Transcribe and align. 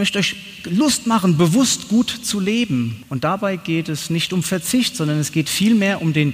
möchte 0.00 0.18
euch 0.18 0.36
Lust 0.64 1.06
machen, 1.06 1.36
bewusst 1.36 1.88
gut 1.88 2.10
zu 2.10 2.40
leben. 2.40 3.04
Und 3.10 3.22
dabei 3.22 3.56
geht 3.56 3.88
es 3.88 4.08
nicht 4.08 4.32
um 4.32 4.42
Verzicht, 4.42 4.96
sondern 4.96 5.18
es 5.18 5.30
geht 5.30 5.48
vielmehr 5.48 6.00
um 6.00 6.12
den 6.12 6.32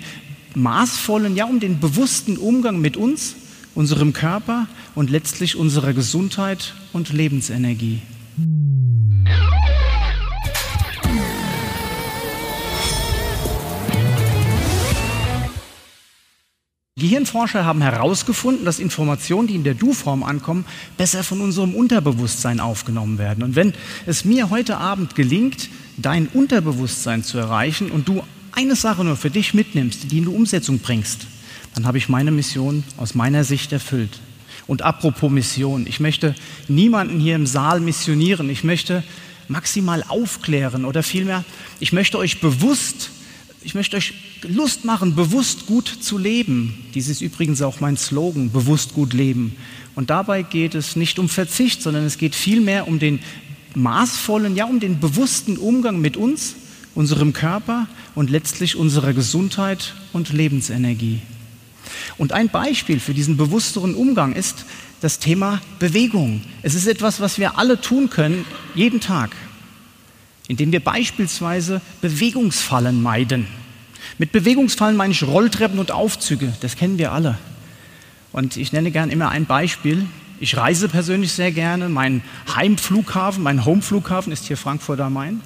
maßvollen, 0.55 1.35
ja, 1.37 1.47
um 1.47 1.59
den 1.59 1.81
bewussten 1.81 2.37
Umgang 2.37 2.81
mit 2.81 2.97
uns, 2.97 3.35
unserem 3.75 4.13
Körper 4.13 4.69
und 4.95 5.11
letztlich 5.11 5.57
unserer 5.57 5.93
Gesundheit 5.93 6.75
und 6.93 7.13
Lebensenergie. 7.13 8.01
Gehirnforscher 16.99 17.67
haben 17.67 17.83
herausgefunden, 17.83 18.65
dass 18.65 18.79
Informationen, 18.79 19.49
die 19.49 19.55
in 19.55 19.65
der 19.65 19.75
Du-Form 19.75 20.23
ankommen, 20.23 20.65
besser 20.97 21.23
von 21.23 21.43
unserem 21.43 21.75
Unterbewusstsein 21.75 22.59
aufgenommen 22.59 23.19
werden. 23.19 23.45
Und 23.45 23.55
wenn 23.55 23.75
es 24.07 24.25
mir 24.25 24.49
heute 24.49 24.79
Abend 24.79 25.15
gelingt, 25.15 25.69
dein 25.99 26.27
Unterbewusstsein 26.27 27.23
zu 27.23 27.37
erreichen 27.37 27.91
und 27.91 28.09
du 28.09 28.23
eine 28.53 28.77
Sache 28.77 29.05
nur 29.05 29.17
für 29.17 29.29
dich 29.29 29.53
mitnimmst, 29.53 30.11
die 30.11 30.17
in 30.17 30.25
die 30.25 30.31
Umsetzung 30.31 30.79
bringst, 30.79 31.27
dann 31.75 31.87
habe 31.87 31.99
ich 31.99 32.09
meine 32.09 32.31
Mission 32.31 32.83
aus 32.97 33.15
meiner 33.15 33.45
Sicht 33.45 33.73
erfüllt. 33.73 34.19
Und 34.67 34.81
apropos 34.81 35.31
Mission, 35.31 35.87
ich 35.87 36.01
möchte 36.01 36.35
niemanden 36.67 37.21
hier 37.21 37.35
im 37.35 37.45
Saal 37.45 37.81
missionieren, 37.81 38.49
ich 38.49 38.65
möchte 38.65 39.05
maximal 39.49 40.03
aufklären 40.09 40.87
oder 40.87 41.03
vielmehr, 41.03 41.45
ich 41.79 41.93
möchte 41.93 42.17
euch 42.17 42.41
bewusst 42.41 43.11
ich 43.67 43.75
möchte 43.75 43.97
euch 43.97 44.15
Lust 44.43 44.85
machen, 44.85 45.17
bewusst 45.17 45.67
gut 45.67 45.89
zu 45.89 46.19
leben. 46.19 46.87
Dies 46.95 47.09
ist 47.09 47.21
übrigens 47.21 47.63
auch 47.63 47.81
mein 47.81 47.97
Slogan, 47.97 48.53
bewusst 48.53 48.95
gut 48.95 49.13
leben. 49.13 49.57
Und 49.97 50.09
dabei 50.09 50.43
geht 50.43 50.77
es 50.77 50.95
nicht 50.95 51.19
um 51.19 51.29
Verzicht, 51.29 51.83
sondern 51.83 52.05
es 52.05 52.17
geht 52.17 52.37
vielmehr 52.37 52.87
um 52.87 53.01
den 53.01 53.19
maßvollen, 53.75 54.55
ja, 54.55 54.67
um 54.67 54.79
den 54.79 55.01
bewussten 55.01 55.57
Umgang 55.57 56.01
mit 56.01 56.17
uns, 56.17 56.55
unserem 56.95 57.33
Körper 57.33 57.89
und 58.15 58.31
letztlich 58.31 58.77
unserer 58.77 59.13
Gesundheit 59.13 59.95
und 60.13 60.33
Lebensenergie. 60.33 61.19
Und 62.19 62.33
ein 62.33 62.49
Beispiel 62.49 63.01
für 63.01 63.15
diesen 63.15 63.37
bewussteren 63.37 63.97
Umgang 63.97 64.33
ist 64.33 64.65
das 65.01 65.19
Thema 65.19 65.61
Bewegung. 65.81 66.41
Es 66.63 66.77
ist 66.77 66.87
etwas, 66.87 67.19
was 67.19 67.41
wir 67.41 67.59
alle 67.59 67.81
tun 67.81 68.11
können, 68.11 68.45
jeden 68.77 69.01
Tag 69.01 69.35
indem 70.49 70.73
wir 70.73 70.81
beispielsweise 70.81 71.81
Bewegungsfallen 72.01 73.03
meiden. 73.03 73.47
Mit 74.19 74.33
Bewegungsfallen 74.33 74.97
meine 74.97 75.13
ich 75.13 75.23
Rolltreppen 75.23 75.79
und 75.79 75.91
Aufzüge, 75.91 76.53
das 76.61 76.77
kennen 76.77 76.99
wir 76.99 77.13
alle. 77.13 77.39
Und 78.33 78.57
ich 78.57 78.73
nenne 78.73 78.91
gern 78.91 79.11
immer 79.11 79.31
ein 79.31 79.47
Beispiel. 79.47 80.07
Ich 80.41 80.57
reise 80.57 80.89
persönlich 80.89 81.33
sehr 81.33 81.53
gerne. 81.53 81.89
Mein 81.89 82.23
Heimflughafen, 82.55 83.43
mein 83.43 83.65
Homeflughafen 83.65 84.33
ist 84.33 84.45
hier 84.45 84.59
Frankfurt 84.59 85.01
am 85.01 85.15
Main. 85.15 85.41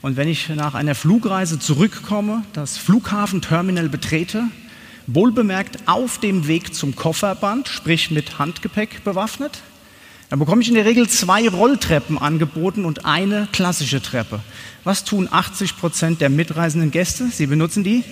Und 0.00 0.16
wenn 0.16 0.28
ich 0.28 0.48
nach 0.50 0.74
einer 0.74 0.94
Flugreise 0.94 1.58
zurückkomme, 1.58 2.42
das 2.52 2.78
Flughafenterminal 2.78 3.88
betrete, 3.88 4.44
wohlbemerkt 5.06 5.86
auf 5.86 6.18
dem 6.18 6.46
Weg 6.46 6.74
zum 6.74 6.96
Kofferband, 6.96 7.68
sprich 7.68 8.10
mit 8.10 8.38
Handgepäck 8.38 9.04
bewaffnet, 9.04 9.62
dann 10.30 10.38
bekomme 10.38 10.62
ich 10.62 10.68
in 10.68 10.74
der 10.74 10.84
Regel 10.84 11.08
zwei 11.08 11.48
Rolltreppen 11.48 12.18
angeboten 12.18 12.84
und 12.84 13.04
eine 13.04 13.48
klassische 13.52 14.00
Treppe. 14.02 14.40
Was 14.82 15.04
tun 15.04 15.28
80 15.30 15.76
Prozent 15.76 16.20
der 16.20 16.30
mitreisenden 16.30 16.90
Gäste? 16.90 17.28
Sie 17.30 17.46
benutzen 17.46 17.84
die 17.84 18.04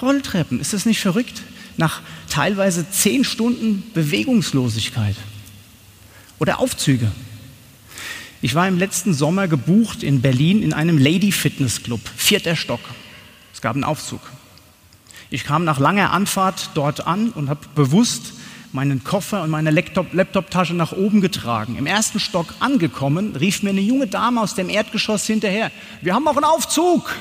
Rolltreppen. 0.00 0.60
Ist 0.60 0.72
das 0.72 0.86
nicht 0.86 1.00
verrückt? 1.00 1.42
Nach 1.76 2.00
teilweise 2.28 2.90
zehn 2.90 3.24
Stunden 3.24 3.82
Bewegungslosigkeit. 3.94 5.16
Oder 6.38 6.58
Aufzüge. 6.58 7.10
Ich 8.42 8.54
war 8.54 8.66
im 8.66 8.78
letzten 8.78 9.12
Sommer 9.12 9.48
gebucht 9.48 10.02
in 10.02 10.22
Berlin 10.22 10.62
in 10.62 10.72
einem 10.72 10.96
Lady 10.96 11.30
Fitness 11.30 11.82
Club, 11.82 12.00
vierter 12.16 12.56
Stock. 12.56 12.80
Es 13.52 13.60
gab 13.60 13.74
einen 13.74 13.84
Aufzug. 13.84 14.20
Ich 15.28 15.44
kam 15.44 15.64
nach 15.64 15.78
langer 15.78 16.12
Anfahrt 16.12 16.70
dort 16.74 17.06
an 17.06 17.30
und 17.30 17.50
habe 17.50 17.66
bewusst 17.74 18.32
meinen 18.72 19.02
Koffer 19.04 19.42
und 19.42 19.50
meine 19.50 19.70
Laptop-Tasche 19.70 20.74
nach 20.74 20.92
oben 20.92 21.20
getragen. 21.20 21.76
Im 21.76 21.86
ersten 21.86 22.20
Stock 22.20 22.54
angekommen, 22.60 23.34
rief 23.36 23.62
mir 23.62 23.70
eine 23.70 23.80
junge 23.80 24.06
Dame 24.06 24.40
aus 24.40 24.54
dem 24.54 24.68
Erdgeschoss 24.68 25.26
hinterher, 25.26 25.70
wir 26.02 26.14
haben 26.14 26.26
auch 26.28 26.36
einen 26.36 26.44
Aufzug. 26.44 27.14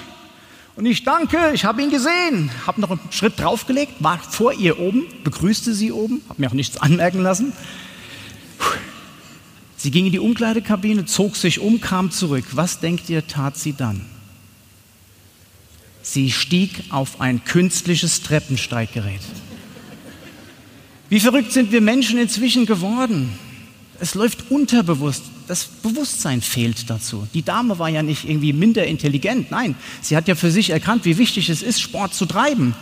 Und 0.76 0.86
ich 0.86 1.04
danke, 1.04 1.52
ich 1.54 1.66
habe 1.66 1.82
ihn 1.82 1.90
gesehen, 1.90 2.52
habe 2.66 2.80
noch 2.80 2.92
einen 2.92 3.02
Schritt 3.12 3.38
draufgelegt, 3.38 3.96
war 4.00 4.18
vor 4.18 4.54
ihr 4.54 4.80
oben, 4.80 5.04
begrüßte 5.24 5.74
sie 5.74 5.92
oben, 5.92 6.22
habe 6.30 6.42
mir 6.42 6.48
auch 6.48 6.54
nichts 6.54 6.78
anmerken 6.78 7.22
lassen. 7.22 7.52
Sie 9.76 9.92
ging 9.92 10.06
in 10.06 10.12
die 10.12 10.20
Umkleidekabine, 10.20 11.06
zog 11.06 11.36
sich 11.36 11.60
um, 11.60 11.82
kam 11.82 12.12
zurück. 12.12 12.46
Was 12.52 12.80
denkt 12.80 13.10
ihr, 13.10 13.28
tat 13.28 13.58
sie 13.58 13.74
dann? 13.74 14.06
Sie 16.02 16.32
stieg 16.32 16.84
auf 16.90 17.22
ein 17.22 17.44
künstliches 17.44 18.22
Treppensteiggerät. 18.22 19.22
Wie 21.10 21.20
verrückt 21.20 21.52
sind 21.52 21.72
wir 21.72 21.82
Menschen 21.82 22.20
inzwischen 22.20 22.66
geworden? 22.66 23.34
Es 24.00 24.16
läuft 24.16 24.52
unterbewusst. 24.52 25.24
Das 25.48 25.66
Bewusstsein 25.66 26.42
fehlt 26.42 26.90
dazu. 26.90 27.28
Die 27.34 27.42
Dame 27.42 27.80
war 27.80 27.90
ja 27.90 28.04
nicht 28.04 28.30
irgendwie 28.30 28.54
minder 28.54 28.86
intelligent. 28.86 29.50
Nein, 29.50 29.76
sie 30.02 30.16
hat 30.16 30.28
ja 30.28 30.36
für 30.36 30.52
sich 30.52 30.70
erkannt, 30.70 31.06
wie 31.06 31.18
wichtig 31.18 31.50
es 31.50 31.64
ist, 31.64 31.82
Sport 31.82 32.14
zu 32.14 32.28
treiben. 32.28 32.76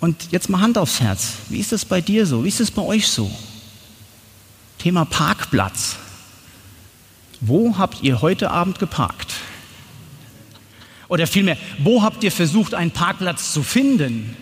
Und 0.00 0.28
jetzt 0.30 0.48
mal 0.48 0.60
Hand 0.60 0.78
aufs 0.78 1.00
Herz. 1.00 1.32
Wie 1.48 1.58
ist 1.58 1.72
das 1.72 1.84
bei 1.84 2.00
dir 2.00 2.24
so? 2.24 2.44
Wie 2.44 2.48
ist 2.48 2.60
es 2.60 2.70
bei 2.70 2.82
euch 2.82 3.08
so? 3.08 3.28
Thema 4.78 5.04
Parkplatz. 5.04 5.96
Wo 7.40 7.76
habt 7.76 8.04
ihr 8.04 8.22
heute 8.22 8.52
Abend 8.52 8.78
geparkt? 8.78 9.34
Oder 11.08 11.26
vielmehr, 11.26 11.56
wo 11.78 12.02
habt 12.02 12.22
ihr 12.22 12.30
versucht, 12.30 12.74
einen 12.74 12.92
Parkplatz 12.92 13.52
zu 13.52 13.64
finden? 13.64 14.36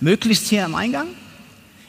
Möglichst 0.00 0.48
hier 0.48 0.64
am 0.64 0.74
Eingang? 0.74 1.06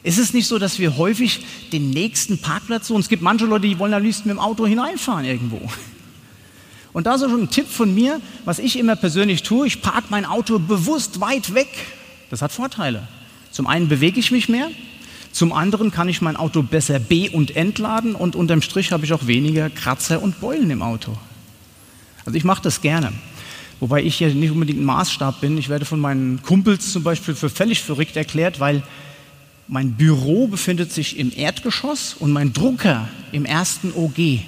Ist 0.05 0.19
es 0.19 0.33
nicht 0.33 0.45
so, 0.47 0.59
dass 0.59 0.77
wir 0.77 0.97
häufig 0.97 1.39
den 1.73 1.89
nächsten 1.89 2.37
Parkplatz 2.37 2.89
suchen? 2.89 2.99
Es 3.01 3.09
gibt 3.09 3.23
manche 3.23 3.45
Leute, 3.47 3.67
die 3.67 3.79
wollen 3.79 3.91
am 3.91 4.03
liebsten 4.03 4.29
mit 4.29 4.37
dem 4.37 4.39
Auto 4.39 4.67
hineinfahren 4.67 5.25
irgendwo. 5.25 5.59
Und 6.93 7.07
da 7.07 7.15
ist 7.15 7.21
schon 7.21 7.41
ein 7.41 7.49
Tipp 7.49 7.67
von 7.67 7.91
mir, 7.91 8.21
was 8.45 8.59
ich 8.59 8.77
immer 8.77 8.95
persönlich 8.95 9.41
tue. 9.41 9.65
Ich 9.65 9.81
parke 9.81 10.05
mein 10.11 10.25
Auto 10.25 10.59
bewusst 10.59 11.21
weit 11.21 11.55
weg. 11.55 11.69
Das 12.29 12.43
hat 12.43 12.51
Vorteile. 12.51 13.07
Zum 13.49 13.65
einen 13.65 13.87
bewege 13.87 14.19
ich 14.19 14.29
mich 14.29 14.47
mehr, 14.47 14.69
zum 15.31 15.51
anderen 15.51 15.89
kann 15.89 16.07
ich 16.07 16.21
mein 16.21 16.35
Auto 16.35 16.61
besser 16.61 16.99
be- 16.99 17.31
und 17.31 17.55
entladen 17.55 18.13
und 18.13 18.35
unterm 18.35 18.61
Strich 18.61 18.91
habe 18.91 19.05
ich 19.05 19.11
auch 19.11 19.25
weniger 19.25 19.71
Kratzer 19.71 20.21
und 20.21 20.39
Beulen 20.39 20.69
im 20.69 20.83
Auto. 20.83 21.17
Also 22.25 22.37
ich 22.37 22.43
mache 22.43 22.61
das 22.61 22.81
gerne. 22.81 23.11
Wobei 23.79 24.03
ich 24.03 24.17
hier 24.17 24.31
nicht 24.35 24.51
unbedingt 24.51 24.81
ein 24.81 24.85
Maßstab 24.85 25.41
bin. 25.41 25.57
Ich 25.57 25.67
werde 25.67 25.85
von 25.85 25.99
meinen 25.99 26.43
Kumpels 26.43 26.93
zum 26.93 27.01
Beispiel 27.01 27.33
für 27.33 27.49
völlig 27.49 27.81
verrückt 27.81 28.15
erklärt, 28.15 28.59
weil 28.59 28.83
mein 29.67 29.93
Büro 29.93 30.47
befindet 30.47 30.91
sich 30.91 31.17
im 31.17 31.31
Erdgeschoss 31.35 32.15
und 32.19 32.31
mein 32.31 32.53
Drucker 32.53 33.07
im 33.31 33.45
ersten 33.45 33.91
OG. 33.93 34.41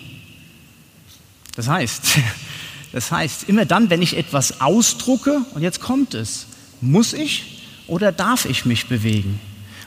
Das 1.56 1.68
heißt, 1.68 2.20
das 2.92 3.12
heißt, 3.12 3.50
immer 3.50 3.66
dann, 3.66 3.90
wenn 3.90 4.02
ich 4.02 4.18
etwas 4.18 4.62
ausdrucke, 4.62 5.42
und 5.54 5.64
jetzt 5.64 5.82
kommt 5.82 6.14
es, 6.14 6.48
muss 6.82 7.14
ich 7.14 7.64
oder 7.88 8.12
darf 8.12 8.46
ich 8.46 8.66
mich 8.66 8.88
bewegen? 8.88 9.40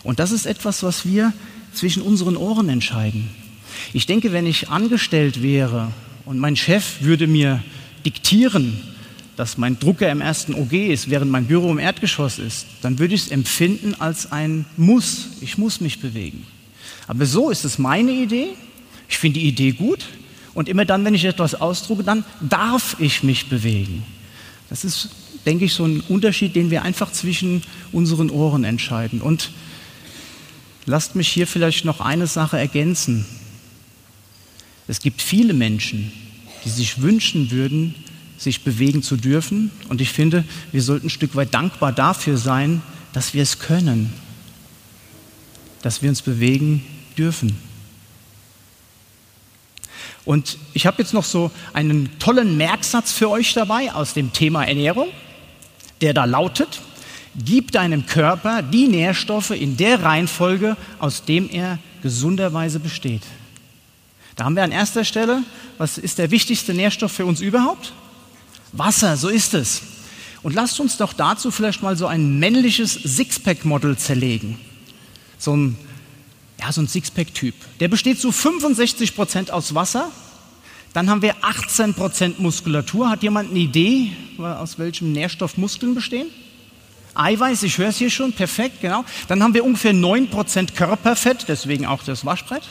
Und 0.02 0.18
das 0.18 0.32
ist 0.32 0.46
etwas, 0.46 0.82
was 0.82 1.04
wir 1.04 1.32
zwischen 1.72 2.02
unseren 2.02 2.36
Ohren 2.36 2.68
entscheiden. 2.68 3.30
Ich 3.92 4.06
denke, 4.06 4.32
wenn 4.32 4.46
ich 4.46 4.68
angestellt 4.68 5.42
wäre 5.42 5.92
und 6.24 6.38
mein 6.38 6.56
Chef 6.56 7.02
würde 7.02 7.26
mir 7.26 7.62
diktieren, 8.04 8.80
dass 9.40 9.56
mein 9.56 9.78
Drucker 9.78 10.10
im 10.10 10.20
ersten 10.20 10.52
OG 10.52 10.74
ist, 10.74 11.08
während 11.08 11.30
mein 11.30 11.46
Büro 11.46 11.70
im 11.70 11.78
Erdgeschoss 11.78 12.38
ist, 12.38 12.66
dann 12.82 12.98
würde 12.98 13.14
ich 13.14 13.22
es 13.22 13.28
empfinden 13.30 13.94
als 13.98 14.30
ein 14.32 14.66
Muss. 14.76 15.28
Ich 15.40 15.56
muss 15.56 15.80
mich 15.80 15.98
bewegen. 16.00 16.46
Aber 17.06 17.24
so 17.24 17.48
ist 17.48 17.64
es 17.64 17.78
meine 17.78 18.12
Idee. 18.12 18.48
Ich 19.08 19.16
finde 19.16 19.40
die 19.40 19.48
Idee 19.48 19.72
gut. 19.72 20.04
Und 20.52 20.68
immer 20.68 20.84
dann, 20.84 21.06
wenn 21.06 21.14
ich 21.14 21.24
etwas 21.24 21.54
ausdrucke, 21.54 22.04
dann 22.04 22.22
darf 22.42 22.96
ich 22.98 23.22
mich 23.22 23.48
bewegen. 23.48 24.04
Das 24.68 24.84
ist, 24.84 25.08
denke 25.46 25.64
ich, 25.64 25.72
so 25.72 25.86
ein 25.86 26.00
Unterschied, 26.00 26.54
den 26.54 26.70
wir 26.70 26.82
einfach 26.82 27.10
zwischen 27.10 27.62
unseren 27.92 28.28
Ohren 28.28 28.64
entscheiden. 28.64 29.22
Und 29.22 29.52
lasst 30.84 31.16
mich 31.16 31.28
hier 31.28 31.46
vielleicht 31.46 31.86
noch 31.86 32.02
eine 32.02 32.26
Sache 32.26 32.58
ergänzen. 32.58 33.24
Es 34.86 35.00
gibt 35.00 35.22
viele 35.22 35.54
Menschen, 35.54 36.12
die 36.66 36.68
sich 36.68 37.00
wünschen 37.00 37.50
würden, 37.50 37.94
sich 38.40 38.64
bewegen 38.64 39.02
zu 39.02 39.16
dürfen. 39.16 39.70
Und 39.90 40.00
ich 40.00 40.10
finde, 40.10 40.44
wir 40.72 40.82
sollten 40.82 41.06
ein 41.06 41.10
Stück 41.10 41.36
weit 41.36 41.52
dankbar 41.52 41.92
dafür 41.92 42.38
sein, 42.38 42.80
dass 43.12 43.34
wir 43.34 43.42
es 43.42 43.58
können, 43.58 44.10
dass 45.82 46.00
wir 46.00 46.08
uns 46.08 46.22
bewegen 46.22 46.82
dürfen. 47.18 47.58
Und 50.24 50.56
ich 50.72 50.86
habe 50.86 51.02
jetzt 51.02 51.12
noch 51.12 51.24
so 51.24 51.50
einen 51.74 52.18
tollen 52.18 52.56
Merksatz 52.56 53.12
für 53.12 53.28
euch 53.28 53.52
dabei 53.52 53.92
aus 53.92 54.14
dem 54.14 54.32
Thema 54.32 54.64
Ernährung, 54.64 55.08
der 56.00 56.14
da 56.14 56.24
lautet, 56.24 56.80
gib 57.36 57.72
deinem 57.72 58.06
Körper 58.06 58.62
die 58.62 58.88
Nährstoffe 58.88 59.50
in 59.50 59.76
der 59.76 60.02
Reihenfolge, 60.02 60.78
aus 60.98 61.24
dem 61.24 61.50
er 61.50 61.78
gesunderweise 62.02 62.80
besteht. 62.80 63.22
Da 64.36 64.44
haben 64.44 64.56
wir 64.56 64.62
an 64.62 64.72
erster 64.72 65.04
Stelle, 65.04 65.42
was 65.76 65.98
ist 65.98 66.18
der 66.18 66.30
wichtigste 66.30 66.72
Nährstoff 66.72 67.12
für 67.12 67.26
uns 67.26 67.42
überhaupt? 67.42 67.92
Wasser, 68.72 69.16
so 69.16 69.28
ist 69.28 69.54
es. 69.54 69.82
Und 70.42 70.54
lasst 70.54 70.80
uns 70.80 70.96
doch 70.96 71.12
dazu 71.12 71.50
vielleicht 71.50 71.82
mal 71.82 71.96
so 71.96 72.06
ein 72.06 72.38
männliches 72.38 72.94
Sixpack-Model 72.94 73.98
zerlegen. 73.98 74.58
So 75.38 75.56
ein, 75.56 75.76
ja, 76.58 76.72
so 76.72 76.80
ein 76.80 76.88
Sixpack-Typ. 76.88 77.54
Der 77.80 77.88
besteht 77.88 78.20
zu 78.20 78.32
65 78.32 79.14
Prozent 79.14 79.50
aus 79.50 79.74
Wasser. 79.74 80.10
Dann 80.92 81.10
haben 81.10 81.22
wir 81.22 81.36
18 81.42 81.94
Prozent 81.94 82.40
Muskulatur. 82.40 83.10
Hat 83.10 83.22
jemand 83.22 83.50
eine 83.50 83.58
Idee, 83.58 84.12
aus 84.38 84.78
welchem 84.78 85.12
Nährstoff 85.12 85.56
Muskeln 85.56 85.94
bestehen? 85.94 86.28
Eiweiß, 87.14 87.64
ich 87.64 87.76
höre 87.76 87.88
es 87.88 87.98
hier 87.98 88.10
schon, 88.10 88.32
perfekt, 88.32 88.80
genau. 88.80 89.04
Dann 89.28 89.42
haben 89.42 89.52
wir 89.52 89.64
ungefähr 89.64 89.92
9 89.92 90.30
Prozent 90.30 90.74
Körperfett, 90.74 91.46
deswegen 91.48 91.86
auch 91.86 92.02
das 92.02 92.24
Waschbrett. 92.24 92.62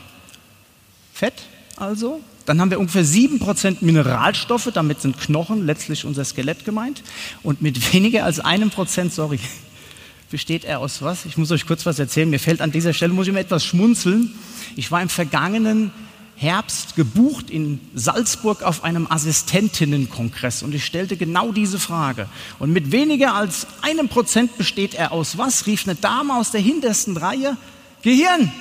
Fett 1.14 1.34
also. 1.76 2.22
Dann 2.50 2.60
haben 2.60 2.72
wir 2.72 2.80
ungefähr 2.80 3.06
7% 3.06 3.78
Mineralstoffe, 3.82 4.72
damit 4.74 5.02
sind 5.02 5.20
Knochen, 5.20 5.68
letztlich 5.68 6.04
unser 6.04 6.26
Skelett 6.26 6.66
gemeint. 6.66 7.04
Und 7.44 7.62
mit 7.62 7.94
weniger 7.94 8.26
als 8.26 8.40
einem 8.40 8.72
Prozent, 8.72 9.14
sorry, 9.14 9.40
besteht 10.32 10.66
er 10.66 10.80
aus 10.80 11.04
was? 11.04 11.26
Ich 11.26 11.38
muss 11.38 11.52
euch 11.52 11.68
kurz 11.68 11.86
was 11.86 12.00
erzählen. 12.00 12.28
Mir 12.28 12.40
fällt 12.40 12.62
an 12.62 12.72
dieser 12.72 12.94
Stelle, 12.94 13.14
muss 13.14 13.28
ich 13.28 13.34
mir 13.34 13.42
etwas 13.42 13.64
schmunzeln. 13.64 14.32
Ich 14.76 14.90
war 14.90 15.00
im 15.00 15.10
vergangenen 15.10 15.92
Herbst 16.38 16.96
gebucht 16.96 17.52
in 17.52 17.82
Salzburg 17.94 18.64
auf 18.64 18.84
einem 18.84 19.06
Assistentinnenkongress 19.08 20.64
und 20.64 20.74
ich 20.74 20.84
stellte 20.86 21.18
genau 21.18 21.52
diese 21.52 21.78
Frage. 21.78 22.28
Und 22.58 22.74
mit 22.74 22.92
weniger 22.92 23.36
als 23.36 23.68
einem 23.84 24.10
Prozent 24.10 24.58
besteht 24.58 24.96
er 24.96 25.12
aus 25.12 25.38
was? 25.38 25.68
rief 25.68 25.86
eine 25.86 25.94
Dame 25.94 26.36
aus 26.36 26.50
der 26.50 26.62
hintersten 26.62 27.16
Reihe. 27.16 27.58
Gehirn. 28.02 28.52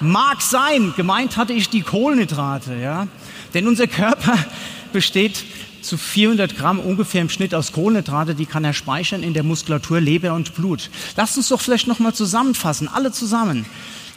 Mag 0.00 0.42
sein, 0.42 0.92
gemeint 0.96 1.36
hatte 1.36 1.52
ich 1.52 1.68
die 1.68 1.82
Kohlenhydrate, 1.82 2.74
ja. 2.74 3.06
Denn 3.54 3.68
unser 3.68 3.86
Körper 3.86 4.36
besteht 4.92 5.44
zu 5.84 5.96
400 5.96 6.56
Gramm 6.56 6.80
ungefähr 6.80 7.20
im 7.20 7.28
Schnitt 7.28 7.54
aus 7.54 7.72
Kohlenhydrate, 7.72 8.34
die 8.34 8.46
kann 8.46 8.64
er 8.64 8.72
speichern 8.72 9.22
in 9.22 9.34
der 9.34 9.42
Muskulatur, 9.42 10.00
Leber 10.00 10.32
und 10.32 10.54
Blut. 10.54 10.90
Lasst 11.16 11.36
uns 11.36 11.48
doch 11.48 11.60
vielleicht 11.60 11.86
nochmal 11.86 12.14
zusammenfassen, 12.14 12.88
alle 12.88 13.12
zusammen. 13.12 13.66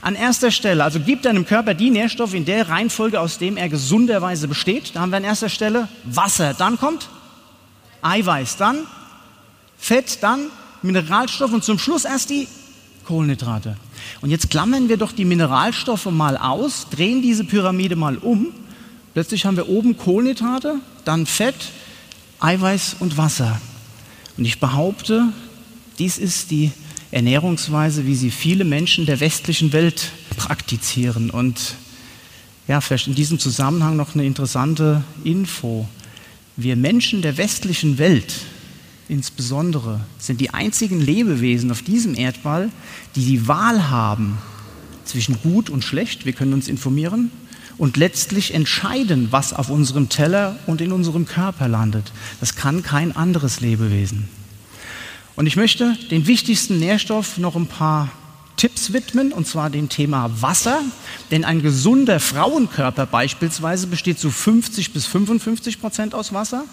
An 0.02 0.16
erster 0.16 0.52
Stelle, 0.52 0.84
also 0.84 1.00
gibt 1.00 1.26
deinem 1.26 1.46
Körper 1.46 1.74
die 1.74 1.90
Nährstoffe 1.90 2.34
in 2.34 2.46
der 2.46 2.70
Reihenfolge, 2.70 3.20
aus 3.20 3.38
dem 3.38 3.58
er 3.58 3.68
gesunderweise 3.68 4.48
besteht. 4.48 4.96
Da 4.96 5.02
haben 5.02 5.10
wir 5.12 5.18
an 5.18 5.24
erster 5.24 5.50
Stelle 5.50 5.90
Wasser, 6.06 6.54
dann 6.54 6.78
kommt 6.78 7.10
Eiweiß, 8.02 8.58
dann 8.58 8.80
Fett, 9.78 10.20
dann 10.22 10.48
Mineralstoff 10.82 11.52
und 11.52 11.64
zum 11.64 11.80
Schluss 11.80 12.06
erst 12.06 12.30
die 12.30 12.48
Kohlenhydrate. 13.06 13.76
Und 14.22 14.30
jetzt 14.30 14.50
klammern 14.50 14.90
wir 14.90 14.98
doch 14.98 15.12
die 15.12 15.26
Mineralstoffe 15.26 16.10
mal 16.12 16.38
aus, 16.38 16.88
drehen 16.90 17.22
diese 17.22 17.44
Pyramide 17.44 17.96
mal 17.96 18.18
um. 18.18 18.48
Plötzlich 19.14 19.46
haben 19.46 19.58
wir 19.58 19.70
oben 19.70 19.98
Kohlenhydrate, 19.98 20.76
dann 21.06 21.26
Fett, 21.26 21.56
Eiweiß 22.40 22.98
und 23.00 23.18
Wasser. 23.18 23.60
Und 24.38 24.46
ich 24.46 24.60
behaupte, 24.60 25.30
dies 25.98 26.18
ist 26.18 26.52
die 26.52 26.72
Ernährungsweise, 27.12 28.06
wie 28.06 28.16
sie 28.16 28.32
viele 28.32 28.64
Menschen 28.64 29.06
der 29.06 29.20
westlichen 29.20 29.74
Welt 29.74 30.12
praktizieren. 30.36 31.30
Und 31.30 31.76
ja, 32.68 32.82
vielleicht 32.82 33.08
in 33.08 33.16
diesem 33.16 33.40
Zusammenhang 33.40 33.96
noch 33.96 34.14
eine 34.14 34.26
interessante 34.26 35.04
Info. 35.24 35.88
Wir 36.56 36.76
Menschen 36.76 37.22
der 37.22 37.38
westlichen 37.38 37.98
Welt 37.98 38.34
insbesondere 39.10 40.02
sind 40.18 40.42
die 40.42 40.54
einzigen 40.54 41.00
Lebewesen 41.00 41.72
auf 41.72 41.82
diesem 41.82 42.16
Erdball, 42.16 42.70
die 43.16 43.26
die 43.26 43.48
Wahl 43.48 43.90
haben 43.90 44.38
zwischen 45.06 45.42
gut 45.42 45.70
und 45.70 45.84
schlecht, 45.84 46.26
wir 46.26 46.34
können 46.34 46.54
uns 46.54 46.68
informieren, 46.68 47.32
und 47.78 47.96
letztlich 47.96 48.54
entscheiden, 48.54 49.28
was 49.32 49.54
auf 49.54 49.70
unserem 49.70 50.10
Teller 50.10 50.58
und 50.66 50.82
in 50.82 50.92
unserem 50.92 51.26
Körper 51.26 51.68
landet. 51.68 52.12
Das 52.40 52.56
kann 52.56 52.82
kein 52.82 53.16
anderes 53.16 53.62
Lebewesen. 53.62 54.28
Und 55.36 55.46
ich 55.46 55.56
möchte 55.56 55.96
den 56.10 56.26
wichtigsten 56.26 56.80
Nährstoff 56.80 57.38
noch 57.38 57.56
ein 57.56 57.68
paar 57.68 58.10
Tipps 58.56 58.92
widmen, 58.94 59.32
und 59.32 59.48
zwar 59.48 59.70
dem 59.70 59.88
Thema 59.88 60.32
Wasser. 60.42 60.82
Denn 61.30 61.46
ein 61.46 61.62
gesunder 61.62 62.20
Frauenkörper 62.20 63.06
beispielsweise 63.06 63.86
besteht 63.86 64.18
zu 64.18 64.32
50 64.32 64.94
bis 64.94 65.06
55 65.06 65.80
Prozent 65.80 66.16
aus 66.16 66.34
Wasser. 66.34 66.64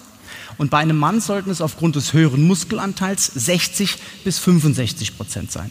Und 0.58 0.70
bei 0.70 0.78
einem 0.78 0.98
Mann 0.98 1.20
sollten 1.20 1.50
es 1.50 1.60
aufgrund 1.60 1.96
des 1.96 2.12
höheren 2.12 2.42
Muskelanteils 2.46 3.26
60 3.26 3.96
bis 4.24 4.38
65 4.38 5.16
Prozent 5.16 5.52
sein. 5.52 5.70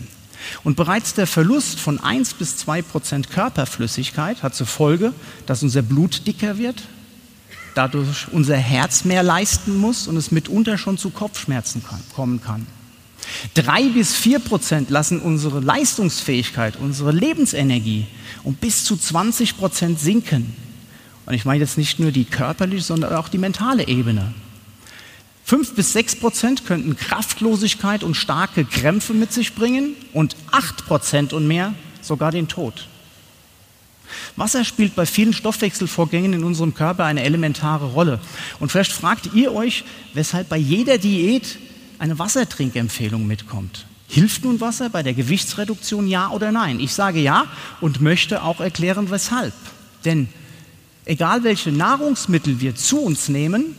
Und 0.63 0.75
bereits 0.75 1.13
der 1.13 1.27
Verlust 1.27 1.79
von 1.79 1.99
1 1.99 2.33
bis 2.33 2.57
2 2.57 2.81
Prozent 2.81 3.29
Körperflüssigkeit 3.29 4.43
hat 4.43 4.55
zur 4.55 4.67
Folge, 4.67 5.13
dass 5.45 5.63
unser 5.63 5.81
Blut 5.81 6.27
dicker 6.27 6.57
wird, 6.57 6.83
dadurch 7.75 8.27
unser 8.31 8.57
Herz 8.57 9.05
mehr 9.05 9.23
leisten 9.23 9.77
muss 9.77 10.07
und 10.07 10.17
es 10.17 10.31
mitunter 10.31 10.77
schon 10.77 10.97
zu 10.97 11.09
Kopfschmerzen 11.11 11.83
kann, 11.83 12.01
kommen 12.13 12.41
kann. 12.41 12.67
Drei 13.53 13.83
bis 13.83 14.13
vier 14.13 14.39
Prozent 14.39 14.89
lassen 14.89 15.21
unsere 15.21 15.61
Leistungsfähigkeit, 15.61 16.75
unsere 16.75 17.11
Lebensenergie 17.11 18.05
um 18.43 18.55
bis 18.55 18.83
zu 18.83 18.97
20 18.97 19.57
Prozent 19.57 19.99
sinken. 19.99 20.53
Und 21.25 21.33
ich 21.33 21.45
meine 21.45 21.61
jetzt 21.61 21.77
nicht 21.77 21.99
nur 21.99 22.11
die 22.11 22.25
körperliche, 22.25 22.83
sondern 22.83 23.13
auch 23.13 23.29
die 23.29 23.37
mentale 23.37 23.87
Ebene. 23.87 24.33
Fünf 25.45 25.75
bis 25.75 25.93
sechs 25.93 26.15
Prozent 26.15 26.65
könnten 26.65 26.95
Kraftlosigkeit 26.95 28.03
und 28.03 28.15
starke 28.15 28.63
Krämpfe 28.63 29.13
mit 29.13 29.33
sich 29.33 29.55
bringen 29.55 29.95
und 30.13 30.35
acht 30.51 30.85
Prozent 30.85 31.33
und 31.33 31.47
mehr 31.47 31.73
sogar 32.01 32.31
den 32.31 32.47
Tod. 32.47 32.87
Wasser 34.35 34.63
spielt 34.63 34.95
bei 34.95 35.05
vielen 35.05 35.33
Stoffwechselvorgängen 35.33 36.33
in 36.33 36.43
unserem 36.43 36.73
Körper 36.73 37.05
eine 37.05 37.23
elementare 37.23 37.87
Rolle. 37.87 38.19
Und 38.59 38.71
vielleicht 38.71 38.91
fragt 38.91 39.33
ihr 39.33 39.53
euch, 39.53 39.83
weshalb 40.13 40.49
bei 40.49 40.57
jeder 40.57 40.97
Diät 40.97 41.57
eine 41.99 42.19
Wassertrinkempfehlung 42.19 43.25
mitkommt. 43.27 43.85
Hilft 44.07 44.43
nun 44.43 44.61
Wasser 44.61 44.89
bei 44.89 45.03
der 45.03 45.13
Gewichtsreduktion, 45.13 46.07
ja 46.07 46.29
oder 46.29 46.51
nein? 46.51 46.79
Ich 46.79 46.93
sage 46.93 47.19
ja 47.19 47.45
und 47.81 48.01
möchte 48.01 48.43
auch 48.43 48.59
erklären, 48.59 49.09
weshalb. 49.09 49.53
Denn 50.05 50.29
egal 51.05 51.43
welche 51.43 51.71
Nahrungsmittel 51.71 52.61
wir 52.61 52.75
zu 52.75 52.99
uns 52.99 53.29
nehmen, 53.29 53.75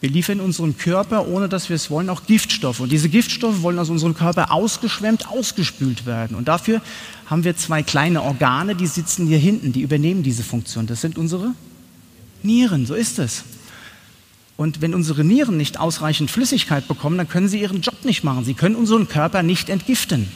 wir 0.00 0.08
liefern 0.08 0.40
unserem 0.40 0.78
Körper, 0.78 1.28
ohne 1.28 1.48
dass 1.48 1.68
wir 1.68 1.76
es 1.76 1.90
wollen, 1.90 2.08
auch 2.08 2.24
Giftstoffe. 2.24 2.80
Und 2.80 2.90
diese 2.90 3.10
Giftstoffe 3.10 3.60
wollen 3.60 3.78
aus 3.78 3.90
unserem 3.90 4.14
Körper 4.14 4.50
ausgeschwemmt, 4.50 5.28
ausgespült 5.28 6.06
werden. 6.06 6.36
Und 6.36 6.48
dafür 6.48 6.80
haben 7.26 7.44
wir 7.44 7.54
zwei 7.56 7.82
kleine 7.82 8.22
Organe, 8.22 8.74
die 8.74 8.86
sitzen 8.86 9.26
hier 9.26 9.38
hinten, 9.38 9.72
die 9.72 9.82
übernehmen 9.82 10.22
diese 10.22 10.42
Funktion. 10.42 10.86
Das 10.86 11.02
sind 11.02 11.18
unsere 11.18 11.52
Nieren, 12.42 12.86
so 12.86 12.94
ist 12.94 13.18
es. 13.18 13.44
Und 14.56 14.80
wenn 14.80 14.94
unsere 14.94 15.22
Nieren 15.22 15.58
nicht 15.58 15.78
ausreichend 15.78 16.30
Flüssigkeit 16.30 16.88
bekommen, 16.88 17.18
dann 17.18 17.28
können 17.28 17.48
sie 17.48 17.60
ihren 17.60 17.82
Job 17.82 18.04
nicht 18.04 18.24
machen. 18.24 18.44
Sie 18.44 18.54
können 18.54 18.76
unseren 18.76 19.06
Körper 19.06 19.42
nicht 19.42 19.68
entgiften. 19.68 20.28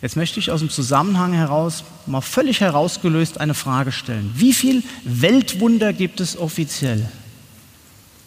Jetzt 0.00 0.16
möchte 0.16 0.38
ich 0.38 0.52
aus 0.52 0.60
dem 0.60 0.70
Zusammenhang 0.70 1.32
heraus 1.32 1.82
mal 2.06 2.20
völlig 2.20 2.60
herausgelöst 2.60 3.40
eine 3.40 3.54
Frage 3.54 3.90
stellen. 3.90 4.30
Wie 4.36 4.52
viel 4.52 4.84
Weltwunder 5.04 5.92
gibt 5.92 6.20
es 6.20 6.36
offiziell? 6.36 7.08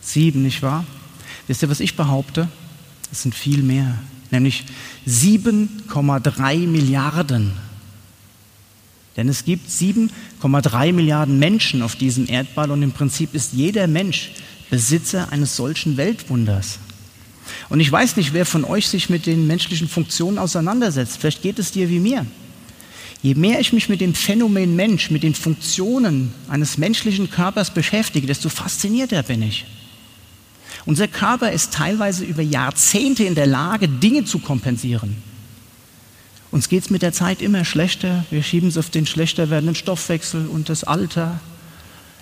Sieben, 0.02 0.44
nicht 0.44 0.62
wahr? 0.62 0.86
Wisst 1.48 1.62
ihr, 1.62 1.70
was 1.70 1.80
ich 1.80 1.96
behaupte? 1.96 2.48
Es 3.12 3.24
sind 3.24 3.34
viel 3.34 3.64
mehr, 3.64 3.98
nämlich 4.32 4.66
7,3 5.08 6.68
Milliarden. 6.68 7.54
Denn 9.18 9.28
es 9.28 9.44
gibt 9.44 9.70
7,3 9.70 10.94
Milliarden 10.94 11.40
Menschen 11.40 11.82
auf 11.82 11.96
diesem 11.96 12.30
Erdball 12.30 12.72
und 12.72 12.84
im 12.84 12.92
Prinzip 12.92 13.34
ist 13.34 13.54
jeder 13.54 13.88
Mensch 13.88 14.32
Besitzer 14.70 15.32
eines 15.32 15.56
solchen 15.56 15.98
Weltwunders. 15.98 16.80
Und 17.70 17.80
ich 17.80 17.92
weiß 17.92 18.16
nicht, 18.16 18.34
wer 18.34 18.46
von 18.46 18.64
euch 18.64 18.88
sich 18.88 19.10
mit 19.10 19.26
den 19.26 19.48
menschlichen 19.48 19.90
Funktionen 19.90 20.38
auseinandersetzt. 20.38 21.18
Vielleicht 21.20 21.42
geht 21.42 21.60
es 21.60 21.72
dir 21.72 21.90
wie 21.90 22.00
mir. 22.00 22.26
Je 23.22 23.36
mehr 23.36 23.60
ich 23.60 23.74
mich 23.74 23.90
mit 23.90 24.00
dem 24.00 24.14
Phänomen 24.14 24.76
Mensch, 24.76 25.12
mit 25.12 25.24
den 25.24 25.36
Funktionen 25.36 26.34
eines 26.48 26.78
menschlichen 26.78 27.30
Körpers 27.30 27.74
beschäftige, 27.74 28.28
desto 28.28 28.50
faszinierter 28.50 29.24
bin 29.24 29.42
ich. 29.42 29.66
Unser 30.86 31.08
Körper 31.08 31.52
ist 31.52 31.74
teilweise 31.74 32.24
über 32.24 32.42
Jahrzehnte 32.42 33.24
in 33.24 33.36
der 33.36 33.48
Lage, 33.48 33.88
Dinge 33.88 34.26
zu 34.26 34.40
kompensieren. 34.40 35.18
Uns 36.52 36.68
geht 36.70 36.84
es 36.84 36.90
mit 36.90 37.02
der 37.02 37.14
Zeit 37.14 37.42
immer 37.42 37.64
schlechter. 37.64 38.26
Wir 38.32 38.42
schieben 38.42 38.70
es 38.70 38.78
auf 38.78 38.90
den 38.90 39.06
schlechter 39.06 39.50
werdenden 39.50 39.76
Stoffwechsel 39.76 40.48
und 40.48 40.70
das 40.70 40.84
Alter. 40.84 41.40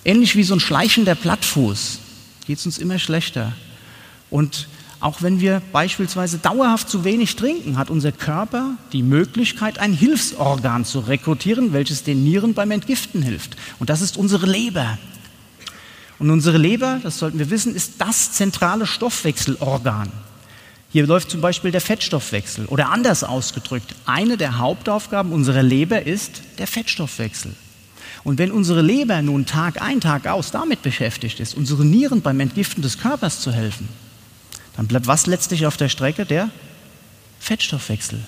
Ähnlich 0.04 0.36
wie 0.36 0.44
so 0.44 0.56
ein 0.56 0.60
schleichender 0.60 1.16
Plattfuß 1.16 2.00
geht 2.46 2.60
es 2.60 2.66
uns 2.66 2.78
immer 2.78 3.00
schlechter. 3.00 3.54
Und 4.30 4.68
auch 5.00 5.22
wenn 5.22 5.40
wir 5.40 5.62
beispielsweise 5.72 6.40
dauerhaft 6.40 6.90
zu 6.90 7.04
wenig 7.04 7.36
trinken, 7.36 7.78
hat 7.78 7.90
unser 7.90 8.12
Körper 8.12 8.72
die 8.94 9.04
Möglichkeit, 9.04 9.80
ein 9.80 9.94
Hilfsorgan 9.94 10.86
zu 10.86 11.00
rekrutieren, 11.00 11.72
welches 11.72 12.04
den 12.04 12.24
Nieren 12.24 12.54
beim 12.54 12.72
Entgiften 12.72 13.22
hilft. 13.22 13.56
Und 13.80 13.90
das 13.90 14.02
ist 14.02 14.18
unsere 14.18 14.48
Leber. 14.48 14.98
Und 16.20 16.32
unsere 16.32 16.58
Leber, 16.58 17.00
das 17.04 17.20
sollten 17.20 17.40
wir 17.40 17.50
wissen, 17.50 17.76
ist 17.76 17.94
das 18.00 18.32
zentrale 18.32 18.88
Stoffwechselorgan. 18.88 20.12
Hier 20.90 21.06
läuft 21.06 21.30
zum 21.30 21.42
Beispiel 21.42 21.72
der 21.72 21.82
Fettstoffwechsel. 21.82 22.66
Oder 22.66 22.90
anders 22.90 23.24
ausgedrückt, 23.24 23.94
eine 24.06 24.38
der 24.38 24.58
Hauptaufgaben 24.58 25.32
unserer 25.32 25.64
Leber 25.64 26.04
ist 26.04 26.42
der 26.58 26.68
Fettstoffwechsel. 26.68 27.54
Und 28.24 28.40
wenn 28.40 28.52
unsere 28.52 28.82
Leber 28.82 29.22
nun 29.22 29.46
Tag 29.46 29.82
ein, 29.82 30.02
Tag 30.02 30.28
aus 30.28 30.52
damit 30.52 30.82
beschäftigt 30.82 31.40
ist, 31.40 31.56
unseren 31.56 31.90
Nieren 31.90 32.22
beim 32.22 32.40
Entgiften 32.40 32.82
des 32.82 32.98
Körpers 32.98 33.42
zu 33.42 33.52
helfen, 33.52 33.88
dann 34.76 34.88
bleibt 34.88 35.08
was 35.08 35.28
letztlich 35.28 35.66
auf 35.66 35.78
der 35.78 35.90
Strecke? 35.90 36.26
Der 36.26 36.50
Fettstoffwechsel. 37.40 38.20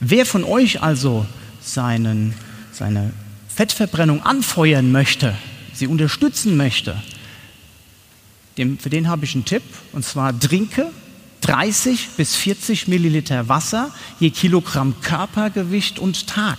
Wer 0.00 0.26
von 0.26 0.44
euch 0.44 0.82
also 0.82 1.26
seinen, 1.60 2.34
seine 2.72 3.12
Fettverbrennung 3.48 4.22
anfeuern 4.22 4.90
möchte, 4.90 5.34
sie 5.82 5.88
unterstützen 5.88 6.56
möchte, 6.56 6.96
dem, 8.56 8.78
für 8.78 8.88
den 8.88 9.08
habe 9.08 9.24
ich 9.24 9.34
einen 9.34 9.44
Tipp, 9.44 9.64
und 9.92 10.04
zwar 10.04 10.38
trinke 10.38 10.92
30 11.40 12.10
bis 12.16 12.36
40 12.36 12.86
Milliliter 12.86 13.48
Wasser 13.48 13.90
je 14.20 14.30
Kilogramm 14.30 14.94
Körpergewicht 15.02 15.98
und 15.98 16.28
Tag. 16.28 16.58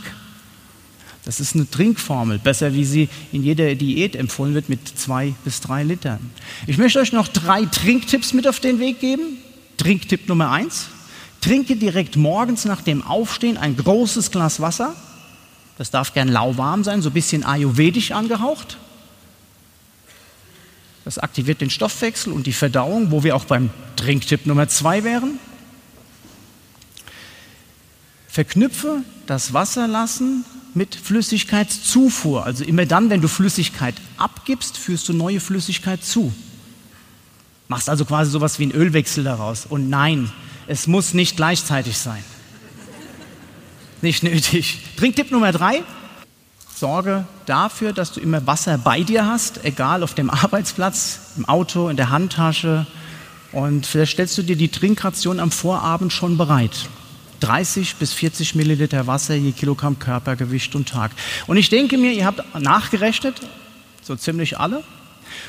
Das 1.23 1.39
ist 1.39 1.55
eine 1.55 1.69
Trinkformel, 1.69 2.37
besser 2.37 2.73
wie 2.73 2.83
sie 2.83 3.07
in 3.31 3.43
jeder 3.43 3.73
Diät 3.75 4.17
empfohlen 4.17 4.55
wird 4.55 4.67
mit 4.67 4.85
zwei 4.99 5.33
bis 5.45 5.61
drei 5.61 5.83
Litern. 5.83 6.19
Ich 6.67 6.77
möchte 6.77 6.99
euch 6.99 7.13
noch 7.13 7.29
drei 7.29 7.63
Trinktipps 7.63 8.33
mit 8.33 8.45
auf 8.45 8.59
den 8.59 8.79
Weg 8.79 8.99
geben. 8.99 9.37
Trinktipp 9.77 10.27
Nummer 10.27 10.51
eins: 10.51 10.87
Trinke 11.39 11.77
direkt 11.77 12.17
morgens 12.17 12.65
nach 12.65 12.81
dem 12.81 13.01
Aufstehen 13.01 13.55
ein 13.55 13.77
großes 13.77 14.31
Glas 14.31 14.59
Wasser. 14.59 14.93
Das 15.77 15.91
darf 15.91 16.13
gern 16.13 16.27
lauwarm 16.27 16.83
sein, 16.83 17.01
so 17.01 17.09
ein 17.09 17.13
bisschen 17.13 17.45
ayurvedisch 17.45 18.11
angehaucht. 18.11 18.77
Das 21.05 21.17
aktiviert 21.17 21.61
den 21.61 21.69
Stoffwechsel 21.69 22.31
und 22.31 22.47
die 22.47 22.53
Verdauung, 22.53 23.11
wo 23.11 23.23
wir 23.23 23.35
auch 23.35 23.45
beim 23.45 23.69
Trinktipp 23.95 24.45
Nummer 24.45 24.67
zwei 24.69 25.03
wären. 25.03 25.39
Verknüpfe 28.27 29.03
das 29.27 29.53
Wasserlassen 29.53 30.45
mit 30.73 30.95
Flüssigkeitszufuhr. 30.95 32.45
Also 32.45 32.63
immer 32.63 32.85
dann, 32.85 33.09
wenn 33.09 33.21
du 33.21 33.27
Flüssigkeit 33.27 33.95
abgibst, 34.17 34.77
führst 34.77 35.07
du 35.07 35.13
neue 35.13 35.39
Flüssigkeit 35.39 36.03
zu. 36.03 36.33
Machst 37.67 37.89
also 37.89 38.05
quasi 38.05 38.31
sowas 38.31 38.59
wie 38.59 38.63
einen 38.63 38.71
Ölwechsel 38.71 39.23
daraus. 39.23 39.65
Und 39.65 39.89
nein, 39.89 40.31
es 40.67 40.87
muss 40.87 41.13
nicht 41.13 41.35
gleichzeitig 41.35 41.97
sein. 41.97 42.23
Nicht 44.01 44.23
nötig. 44.23 44.79
Trinktipp 44.97 45.31
Nummer 45.31 45.51
drei. 45.51 45.83
Sorge 46.83 47.23
dafür, 47.45 47.93
dass 47.93 48.11
du 48.11 48.19
immer 48.19 48.45
Wasser 48.45 48.77
bei 48.77 49.03
dir 49.03 49.25
hast, 49.25 49.63
egal 49.63 50.03
auf 50.03 50.15
dem 50.15 50.29
Arbeitsplatz, 50.29 51.17
im 51.37 51.45
Auto, 51.45 51.87
in 51.87 51.95
der 51.95 52.09
Handtasche. 52.09 52.85
Und 53.53 53.85
vielleicht 53.85 54.11
stellst 54.11 54.37
du 54.37 54.41
dir 54.41 54.57
die 54.57 54.67
Trinkration 54.67 55.39
am 55.39 55.49
Vorabend 55.49 56.11
schon 56.11 56.37
bereit. 56.37 56.89
30 57.39 57.95
bis 57.95 58.11
40 58.11 58.55
Milliliter 58.55 59.07
Wasser 59.07 59.33
je 59.33 59.53
Kilogramm 59.53 59.97
Körpergewicht 59.97 60.75
und 60.75 60.89
Tag. 60.89 61.11
Und 61.47 61.55
ich 61.55 61.69
denke 61.69 61.97
mir, 61.97 62.11
ihr 62.11 62.25
habt 62.25 62.43
nachgerechnet, 62.59 63.39
so 64.01 64.17
ziemlich 64.17 64.59
alle. 64.59 64.83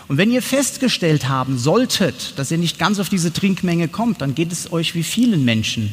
Und 0.07 0.19
wenn 0.19 0.31
ihr 0.31 0.41
festgestellt 0.41 1.29
haben 1.29 1.59
solltet, 1.59 2.39
dass 2.39 2.53
ihr 2.53 2.59
nicht 2.59 2.79
ganz 2.79 3.01
auf 3.01 3.09
diese 3.09 3.33
Trinkmenge 3.33 3.89
kommt, 3.89 4.21
dann 4.21 4.37
geht 4.37 4.53
es 4.53 4.73
euch 4.73 4.95
wie 4.95 5.03
vielen 5.03 5.45
Menschen. 5.45 5.93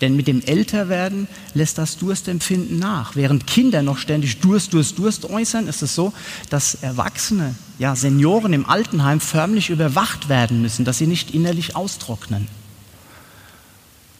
Denn 0.00 0.16
mit 0.16 0.28
dem 0.28 0.40
Älterwerden 0.40 1.28
lässt 1.52 1.76
das 1.76 1.98
Durstempfinden 1.98 2.78
nach. 2.78 3.16
Während 3.16 3.46
Kinder 3.46 3.82
noch 3.82 3.98
ständig 3.98 4.40
Durst, 4.40 4.72
Durst, 4.72 4.98
Durst 4.98 5.28
äußern, 5.28 5.66
ist 5.66 5.82
es 5.82 5.94
so, 5.94 6.12
dass 6.48 6.76
Erwachsene, 6.76 7.54
ja 7.78 7.94
Senioren 7.94 8.52
im 8.54 8.66
Altenheim 8.66 9.20
förmlich 9.20 9.68
überwacht 9.68 10.28
werden 10.28 10.62
müssen, 10.62 10.84
dass 10.84 10.98
sie 10.98 11.06
nicht 11.06 11.34
innerlich 11.34 11.76
austrocknen. 11.76 12.48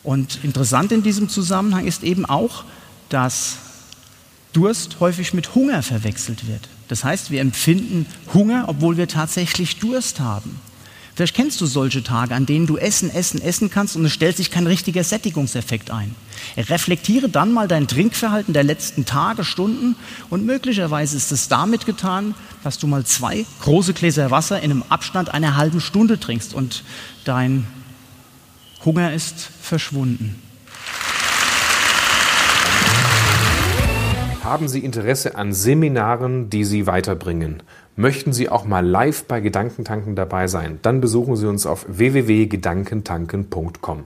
Und 0.02 0.40
interessant 0.42 0.92
in 0.92 1.02
diesem 1.02 1.28
Zusammenhang 1.28 1.86
ist 1.86 2.02
eben 2.02 2.26
auch, 2.26 2.64
dass 3.08 3.56
Durst 4.52 5.00
häufig 5.00 5.32
mit 5.32 5.54
Hunger 5.54 5.82
verwechselt 5.82 6.46
wird. 6.48 6.68
Das 6.88 7.04
heißt, 7.04 7.30
wir 7.30 7.40
empfinden 7.40 8.06
Hunger, 8.34 8.64
obwohl 8.66 8.96
wir 8.96 9.08
tatsächlich 9.08 9.78
Durst 9.78 10.20
haben. 10.20 10.60
Vielleicht 11.20 11.36
kennst 11.36 11.60
du 11.60 11.66
solche 11.66 12.02
Tage, 12.02 12.34
an 12.34 12.46
denen 12.46 12.66
du 12.66 12.78
essen, 12.78 13.10
essen, 13.10 13.42
essen 13.42 13.68
kannst 13.68 13.94
und 13.94 14.06
es 14.06 14.12
stellt 14.12 14.38
sich 14.38 14.50
kein 14.50 14.66
richtiger 14.66 15.04
Sättigungseffekt 15.04 15.90
ein. 15.90 16.14
Reflektiere 16.56 17.28
dann 17.28 17.52
mal 17.52 17.68
dein 17.68 17.86
Trinkverhalten 17.86 18.54
der 18.54 18.64
letzten 18.64 19.04
Tage, 19.04 19.44
Stunden 19.44 19.96
und 20.30 20.46
möglicherweise 20.46 21.18
ist 21.18 21.30
es 21.30 21.48
damit 21.48 21.84
getan, 21.84 22.34
dass 22.64 22.78
du 22.78 22.86
mal 22.86 23.04
zwei 23.04 23.44
große 23.60 23.92
Gläser 23.92 24.30
Wasser 24.30 24.62
in 24.62 24.70
einem 24.70 24.82
Abstand 24.88 25.28
einer 25.34 25.58
halben 25.58 25.82
Stunde 25.82 26.18
trinkst 26.18 26.54
und 26.54 26.84
dein 27.26 27.66
Hunger 28.86 29.12
ist 29.12 29.50
verschwunden. 29.60 30.40
Haben 34.42 34.68
Sie 34.68 34.80
Interesse 34.80 35.36
an 35.36 35.52
Seminaren, 35.52 36.48
die 36.48 36.64
Sie 36.64 36.86
weiterbringen? 36.86 37.62
Möchten 37.96 38.32
Sie 38.32 38.48
auch 38.48 38.64
mal 38.64 38.86
live 38.86 39.24
bei 39.24 39.40
Gedankentanken 39.40 40.14
dabei 40.14 40.46
sein? 40.46 40.78
Dann 40.82 41.00
besuchen 41.00 41.34
Sie 41.36 41.48
uns 41.48 41.66
auf 41.66 41.84
www.gedankentanken.com. 41.88 44.04